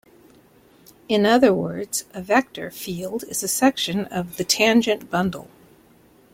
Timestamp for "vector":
2.23-2.71